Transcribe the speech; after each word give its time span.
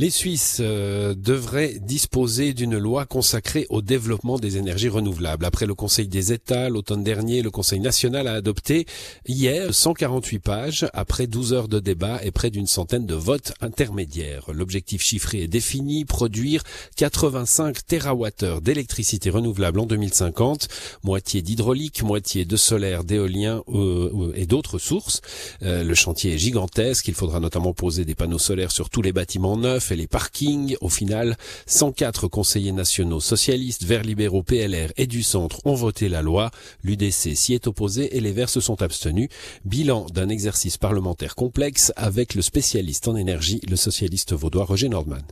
Les 0.00 0.10
Suisses 0.10 0.58
euh, 0.60 1.12
devraient 1.16 1.74
disposer 1.80 2.54
d'une 2.54 2.78
loi 2.78 3.04
consacrée 3.04 3.66
au 3.68 3.82
développement 3.82 4.38
des 4.38 4.56
énergies 4.56 4.88
renouvelables. 4.88 5.44
Après 5.44 5.66
le 5.66 5.74
Conseil 5.74 6.06
des 6.06 6.32
États, 6.32 6.68
l'automne 6.68 7.02
dernier, 7.02 7.42
le 7.42 7.50
Conseil 7.50 7.80
national 7.80 8.28
a 8.28 8.34
adopté 8.34 8.86
hier 9.26 9.74
148 9.74 10.38
pages, 10.38 10.86
après 10.92 11.26
12 11.26 11.52
heures 11.52 11.66
de 11.66 11.80
débat 11.80 12.20
et 12.22 12.30
près 12.30 12.50
d'une 12.50 12.68
centaine 12.68 13.06
de 13.06 13.16
votes 13.16 13.54
intermédiaires. 13.60 14.44
L'objectif 14.52 15.02
chiffré 15.02 15.42
est 15.42 15.48
défini, 15.48 16.04
produire 16.04 16.62
85 16.94 17.84
TWh 17.84 18.60
d'électricité 18.62 19.30
renouvelable 19.30 19.80
en 19.80 19.86
2050, 19.86 20.68
moitié 21.02 21.42
d'hydraulique, 21.42 22.04
moitié 22.04 22.44
de 22.44 22.56
solaire, 22.56 23.02
d'éolien 23.02 23.64
euh, 23.68 24.12
euh, 24.14 24.32
et 24.36 24.46
d'autres 24.46 24.78
sources. 24.78 25.22
le 25.60 25.94
chantier 25.94 26.34
est 26.34 26.38
gigantesque, 26.38 27.08
il 27.08 27.14
faudra 27.14 27.40
notamment 27.40 27.72
poser 27.72 28.04
des 28.04 28.14
panneaux 28.14 28.38
solaires 28.38 28.70
sur 28.70 28.90
tous 28.90 29.02
les 29.02 29.12
bâtiments 29.12 29.56
neufs, 29.56 29.87
les 29.96 30.06
parkings. 30.06 30.76
Au 30.80 30.88
final, 30.88 31.36
104 31.66 32.28
conseillers 32.28 32.72
nationaux 32.72 33.20
socialistes, 33.20 33.84
verts 33.84 34.02
libéraux, 34.02 34.42
PLR 34.42 34.92
et 34.96 35.06
du 35.06 35.22
centre 35.22 35.60
ont 35.64 35.74
voté 35.74 36.08
la 36.08 36.22
loi. 36.22 36.50
L'UDC 36.82 37.36
s'y 37.36 37.54
est 37.54 37.66
opposé 37.66 38.16
et 38.16 38.20
les 38.20 38.32
Verts 38.32 38.50
se 38.50 38.60
sont 38.60 38.82
abstenus. 38.82 39.28
Bilan 39.64 40.06
d'un 40.06 40.28
exercice 40.28 40.76
parlementaire 40.76 41.34
complexe 41.34 41.92
avec 41.96 42.34
le 42.34 42.42
spécialiste 42.42 43.08
en 43.08 43.16
énergie, 43.16 43.60
le 43.68 43.76
socialiste 43.76 44.32
vaudois 44.34 44.64
Roger 44.64 44.88
Nordman. 44.88 45.22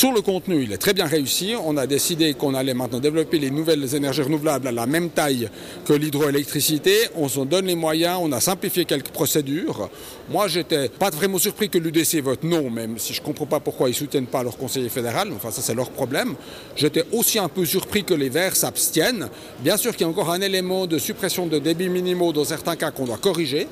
Sur 0.00 0.12
le 0.12 0.22
contenu, 0.22 0.62
il 0.62 0.72
est 0.72 0.78
très 0.78 0.94
bien 0.94 1.04
réussi. 1.04 1.52
On 1.62 1.76
a 1.76 1.86
décidé 1.86 2.32
qu'on 2.32 2.54
allait 2.54 2.72
maintenant 2.72 3.00
développer 3.00 3.38
les 3.38 3.50
nouvelles 3.50 3.94
énergies 3.94 4.22
renouvelables 4.22 4.66
à 4.66 4.72
la 4.72 4.86
même 4.86 5.10
taille 5.10 5.50
que 5.84 5.92
l'hydroélectricité. 5.92 6.94
On 7.16 7.28
s'en 7.28 7.44
donne 7.44 7.66
les 7.66 7.74
moyens, 7.74 8.18
on 8.22 8.32
a 8.32 8.40
simplifié 8.40 8.86
quelques 8.86 9.10
procédures. 9.10 9.90
Moi, 10.30 10.48
j'étais 10.48 10.88
pas 10.88 11.10
vraiment 11.10 11.36
surpris 11.36 11.68
que 11.68 11.76
l'UDC 11.76 12.22
vote 12.22 12.44
non, 12.44 12.70
même 12.70 12.96
si 12.96 13.12
je 13.12 13.20
comprends 13.20 13.44
pas 13.44 13.60
pourquoi 13.60 13.90
ils 13.90 13.94
soutiennent 13.94 14.24
pas 14.24 14.42
leur 14.42 14.56
conseiller 14.56 14.88
fédéral. 14.88 15.28
Enfin, 15.36 15.50
ça, 15.50 15.60
c'est 15.60 15.74
leur 15.74 15.90
problème. 15.90 16.34
J'étais 16.76 17.04
aussi 17.12 17.38
un 17.38 17.50
peu 17.50 17.66
surpris 17.66 18.02
que 18.02 18.14
les 18.14 18.30
Verts 18.30 18.56
s'abstiennent. 18.56 19.28
Bien 19.58 19.76
sûr 19.76 19.92
qu'il 19.92 20.06
y 20.06 20.08
a 20.08 20.08
encore 20.08 20.30
un 20.30 20.40
élément 20.40 20.86
de 20.86 20.96
suppression 20.96 21.46
de 21.46 21.58
débits 21.58 21.90
minimaux 21.90 22.32
dans 22.32 22.44
certains 22.44 22.76
cas 22.76 22.90
qu'on 22.90 23.04
doit 23.04 23.18
corriger. 23.18 23.68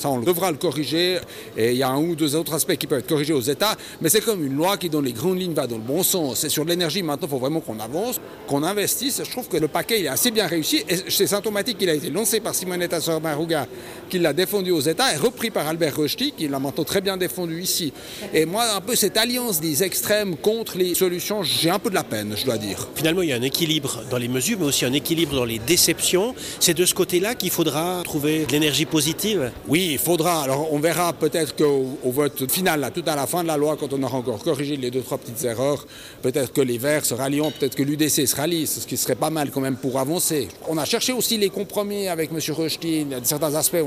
Ça, 0.00 0.08
on 0.08 0.20
devra 0.20 0.50
le 0.50 0.56
corriger. 0.56 1.18
Et 1.58 1.72
il 1.72 1.76
y 1.76 1.82
a 1.82 1.90
un 1.90 1.98
ou 1.98 2.16
deux 2.16 2.34
autres 2.34 2.54
aspects 2.54 2.76
qui 2.76 2.86
peuvent 2.86 3.00
être 3.00 3.06
corrigés 3.06 3.34
aux 3.34 3.40
États. 3.42 3.76
Mais 4.00 4.08
c'est 4.08 4.22
comme 4.22 4.42
une 4.42 4.56
loi 4.56 4.78
qui, 4.78 4.88
dans 4.88 5.02
les 5.02 5.12
grandes 5.12 5.38
lignes, 5.38 5.52
va 5.52 5.66
dans 5.66 5.76
le 5.76 5.82
bon 5.82 6.02
sens. 6.02 6.38
C'est 6.38 6.48
sur 6.48 6.64
l'énergie, 6.64 7.02
maintenant, 7.02 7.26
il 7.26 7.30
faut 7.30 7.38
vraiment 7.38 7.60
qu'on 7.60 7.78
avance, 7.78 8.18
qu'on 8.46 8.62
investisse. 8.62 9.20
Je 9.22 9.30
trouve 9.30 9.48
que 9.48 9.58
le 9.58 9.68
paquet, 9.68 10.00
il 10.00 10.06
est 10.06 10.08
assez 10.08 10.30
bien 10.30 10.46
réussi. 10.46 10.82
Et 10.88 10.96
c'est 11.08 11.26
symptomatique 11.26 11.76
qu'il 11.76 11.90
a 11.90 11.94
été 11.94 12.08
lancé 12.08 12.40
par 12.40 12.54
Simonetta 12.54 12.98
Sommaruga, 12.98 13.66
qui 14.08 14.18
l'a 14.18 14.32
défendu 14.32 14.70
aux 14.70 14.80
États, 14.80 15.12
et 15.12 15.18
repris 15.18 15.50
par 15.50 15.68
Albert 15.68 15.96
Rochty, 15.96 16.32
qui 16.32 16.48
l'a 16.48 16.58
maintenant 16.58 16.84
très 16.84 17.02
bien 17.02 17.18
défendu 17.18 17.60
ici. 17.60 17.92
Et 18.32 18.46
moi, 18.46 18.64
un 18.74 18.80
peu 18.80 18.96
cette 18.96 19.18
alliance 19.18 19.60
des 19.60 19.82
extrêmes 19.82 20.36
contre 20.36 20.78
les 20.78 20.94
solutions, 20.94 21.42
j'ai 21.42 21.68
un 21.68 21.78
peu 21.78 21.90
de 21.90 21.94
la 21.94 22.04
peine, 22.04 22.34
je 22.38 22.46
dois 22.46 22.56
dire. 22.56 22.88
Finalement, 22.94 23.20
il 23.20 23.28
y 23.28 23.32
a 23.34 23.36
un 23.36 23.42
équilibre 23.42 24.02
dans 24.10 24.16
les 24.16 24.28
mesures, 24.28 24.56
mais 24.58 24.66
aussi 24.66 24.86
un 24.86 24.94
équilibre 24.94 25.36
dans 25.36 25.44
les 25.44 25.58
déceptions. 25.58 26.34
C'est 26.58 26.72
de 26.72 26.86
ce 26.86 26.94
côté-là 26.94 27.34
qu'il 27.34 27.50
faudra 27.50 28.00
trouver 28.02 28.46
de 28.46 28.52
l'énergie 28.52 28.86
positive. 28.86 29.52
Oui, 29.68 29.89
il 29.92 29.98
faudra. 29.98 30.42
Alors, 30.42 30.72
on 30.72 30.78
verra 30.78 31.12
peut-être 31.12 31.56
qu'au 31.56 31.96
vote 32.04 32.50
final, 32.50 32.80
là, 32.80 32.90
tout 32.90 33.02
à 33.06 33.16
la 33.16 33.26
fin 33.26 33.42
de 33.42 33.48
la 33.48 33.56
loi, 33.56 33.76
quand 33.78 33.92
on 33.92 34.02
aura 34.02 34.18
encore 34.18 34.42
corrigé 34.42 34.76
les 34.76 34.90
deux, 34.90 35.02
trois 35.02 35.18
petites 35.18 35.44
erreurs, 35.44 35.86
peut-être 36.22 36.52
que 36.52 36.60
les 36.60 36.78
Verts 36.78 37.04
se 37.04 37.14
rallieront, 37.14 37.50
peut-être 37.50 37.74
que 37.74 37.82
l'UDC 37.82 38.26
se 38.26 38.36
rallie, 38.36 38.66
ce 38.66 38.86
qui 38.86 38.96
serait 38.96 39.14
pas 39.14 39.30
mal 39.30 39.50
quand 39.50 39.60
même 39.60 39.76
pour 39.76 39.98
avancer. 39.98 40.48
On 40.68 40.78
a 40.78 40.84
cherché 40.84 41.12
aussi 41.12 41.38
les 41.38 41.50
compromis 41.50 42.08
avec 42.08 42.30
M. 42.30 42.38
Rochtin. 42.54 42.88
Il 42.88 43.10
y 43.10 43.14
a 43.14 43.20
certains 43.22 43.54
aspects 43.54 43.82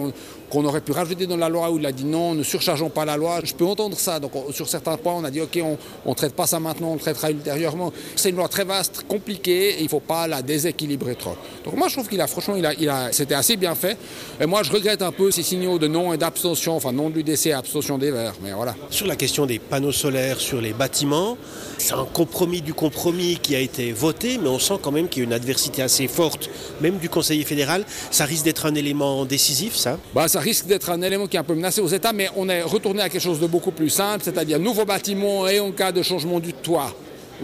qu'on 0.50 0.66
aurait 0.66 0.81
pu 0.81 0.92
rajouter 0.92 1.28
dans 1.28 1.38
la 1.38 1.50
loi 1.50 1.72
où 1.72 1.80
il 1.80 1.86
a 1.86 1.92
dit 1.92 2.06
non, 2.06 2.34
ne 2.34 2.44
surchargeons 2.44 2.90
pas 2.90 3.06
la 3.06 3.18
loi. 3.18 3.40
Je 3.44 3.54
peux 3.54 3.66
entendre 3.66 3.98
ça. 3.98 4.20
Donc, 4.20 4.31
sur 4.52 4.68
certains 4.68 4.98
points, 4.98 5.14
on 5.14 5.24
a 5.24 5.31
dit 5.31 5.42
OK, 5.42 5.59
on 6.06 6.09
ne 6.09 6.16
traite 6.16 6.34
pas 6.34 6.48
ça 6.48 6.59
maintenant, 6.59 6.90
on 6.90 6.96
le 6.96 7.00
traitera 7.00 7.31
ultérieurement. 7.31 7.92
C'est 8.16 8.30
une 8.30 8.36
loi 8.36 8.48
très 8.48 8.66
vaste, 8.66 9.06
compliquée, 9.08 9.72
et 9.72 9.80
il 9.80 9.86
ne 9.86 9.90
faut 9.90 10.00
pas 10.00 10.28
la 10.28 10.42
déséquilibrer 10.42 11.16
trop. 11.16 11.36
Donc, 11.66 11.75
moi, 11.75 11.88
je 11.88 11.94
trouve 11.94 12.08
qu'il 12.08 12.22
a, 12.22 12.28
franchement, 12.28 12.56
il 12.56 12.90
a, 12.90 13.12
c'était 13.12 13.36
assez 13.36 13.56
bien 13.56 13.75
fait. 13.75 13.97
Et 14.40 14.46
moi, 14.46 14.63
je 14.63 14.72
regrette 14.72 15.02
un 15.02 15.12
peu 15.12 15.31
ces 15.31 15.44
signaux 15.44 15.80
de 15.80 15.88
non 15.94 16.12
et 16.12 16.18
d'abstention, 16.18 16.76
enfin 16.76 16.92
non 16.92 17.09
de 17.09 17.16
l'UDC, 17.16 17.52
abstention 17.52 17.98
des 17.98 18.12
Verts, 18.12 18.34
mais 18.44 18.52
voilà. 18.52 18.76
Sur 18.90 19.08
la 19.08 19.16
question 19.16 19.46
des 19.46 19.59
panneaux 19.59 19.92
solaires 19.92 20.40
sur 20.40 20.59
les 20.59 20.74
bâtiments, 20.74 21.38
c'est 21.78 21.94
un 21.94 22.06
compromis 22.06 22.62
du 22.62 22.74
compromis 22.74 23.38
qui 23.42 23.56
a 23.56 23.59
été 23.59 23.92
voté, 23.92 24.40
mais 24.42 24.50
on 24.50 24.59
sent 24.59 24.80
quand 24.81 24.92
même 24.92 25.08
qu'il 25.08 25.22
y 25.22 25.26
a 25.26 25.28
une 25.28 25.34
adversité 25.34 25.81
assez 25.84 26.08
forte, 26.08 26.50
même 26.81 26.98
du 26.98 27.09
conseiller 27.09 27.46
fédéral. 27.46 27.86
Ça 28.12 28.26
risque 28.26 28.44
d'être 28.44 28.66
un 28.66 28.76
élément 28.76 29.24
décisif, 29.26 29.76
ça? 29.76 30.00
Bah, 30.16 30.28
Ça 30.28 30.40
risque 30.40 30.66
d'être 30.66 30.90
un 30.90 31.02
élément 31.02 31.28
qui 31.28 31.38
est 31.38 31.40
un 31.40 31.44
peu 31.44 31.56
menacé 31.56 31.80
aux 31.80 31.88
États, 31.88 32.12
mais 32.12 32.30
on 32.36 32.50
est 32.50 32.64
retourné 32.64 33.02
à 33.02 33.10
quelque 33.10 33.22
chose 33.22 33.40
de 33.40 33.48
beaucoup 33.48 33.72
plus 33.72 33.90
simple, 33.90 34.24
c'est-à-dire 34.24 34.60
nouveaux 34.60 34.86
bâtiments 34.86 35.48
et 35.48 35.60
en 35.60 35.72
cas 35.72 35.92
de 35.92 36.02
changement 36.02 36.40
du 36.40 36.54
toit 36.54 36.92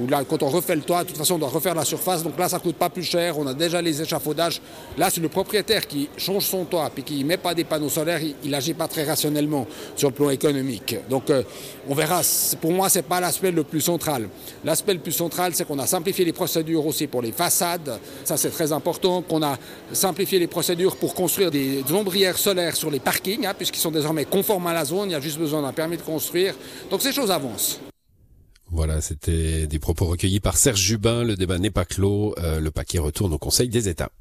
là, 0.10 0.24
quand 0.28 0.44
on 0.44 0.50
refait 0.50 0.76
le 0.76 0.82
toit, 0.82 1.04
de 1.04 1.10
toute 1.10 1.18
façon, 1.18 1.36
on 1.36 1.40
doit 1.40 1.50
refaire 1.50 1.76
la 1.76 1.86
surface. 1.86 2.24
Donc 2.24 2.38
là, 2.38 2.48
ça 2.48 2.58
ne 2.58 2.62
coûte 2.62 2.76
pas 2.76 2.90
plus 2.90 3.04
cher. 3.04 3.38
On 3.38 3.48
a 3.48 3.54
déjà 3.54 3.82
les 3.82 4.02
échafaudages. 4.02 4.62
Là, 4.98 5.10
c'est 5.10 5.22
le 5.22 5.30
propriétaire 5.30 5.88
qui 5.88 6.10
change 6.18 6.46
son 6.46 6.66
toit 6.66 6.90
puis 6.94 7.04
qui 7.04 7.24
ne 7.24 7.28
met 7.28 7.38
pas 7.38 7.54
des 7.54 7.64
panneaux 7.64 7.90
solaires. 7.90 8.22
Il 8.44 8.52
n'agit 8.52 8.74
pas 8.74 8.88
très 8.88 9.04
rationnellement 9.04 9.68
sur 9.96 10.10
le 10.10 10.16
plan 10.16 10.30
économique. 10.30 10.96
Donc, 11.10 11.30
euh, 11.30 11.44
on 11.88 11.94
verra. 11.94 12.22
Pour 12.62 12.72
moi, 12.72 12.90
ce 12.90 13.00
n'est 13.00 13.04
pas 13.04 13.20
l'aspect 13.20 13.52
le 13.52 13.64
plus 13.64 13.82
central. 13.82 14.30
L'aspect 14.64 14.94
le 14.94 15.00
plus 15.00 15.12
central, 15.12 15.54
c'est 15.54 15.66
qu'on 15.66 15.80
a 15.80 15.88
simplifié 15.88 16.26
les 16.26 16.34
procédures 16.34 16.86
aussi 16.86 17.08
pour 17.08 17.22
les 17.22 17.32
façades. 17.32 18.00
Ça, 18.24 18.38
c'est 18.38 18.52
très 18.52 18.72
important. 18.72 19.22
Qu'on 19.22 19.44
a 19.44 19.58
simplifié 19.92 20.40
les 20.40 20.48
procédures 20.48 20.96
pour 20.96 21.14
construire 21.14 21.52
des 21.52 21.84
ombrières 21.92 22.38
solaires 22.38 22.76
sur 22.76 22.92
les 22.92 23.00
parkings, 23.00 23.46
hein, 23.46 23.54
puisqu'ils 23.56 23.80
sont 23.80 23.92
désormais 23.92 24.26
conformes 24.26 24.68
à 24.68 24.74
la 24.74 24.86
zone. 24.86 25.10
Il 25.10 25.14
y 25.14 25.16
a 25.16 25.20
juste 25.20 25.40
besoin 25.40 25.62
d'un 25.62 25.74
permis 25.74 25.98
de 25.98 26.02
construire. 26.02 26.54
Donc, 26.90 27.02
ces 27.02 27.12
choses 27.12 27.32
avancent. 27.32 27.80
Voilà, 28.72 29.02
c'était 29.02 29.66
des 29.68 29.80
propos 29.80 30.06
recueillis 30.06 30.40
par 30.40 30.56
Serge 30.56 30.80
Jubin. 30.80 31.24
Le 31.24 31.36
débat 31.36 31.58
n'est 31.58 31.72
pas 31.72 31.86
clos. 31.86 32.36
Euh, 32.38 32.60
le 32.60 32.72
paquet 32.72 33.00
retourne 33.00 33.34
au 33.34 33.40
Conseil 33.40 33.70
des 33.70 33.90
États. 33.90 34.12